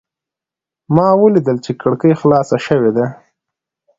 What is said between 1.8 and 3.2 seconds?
کړکۍ خلاصه شوې ده.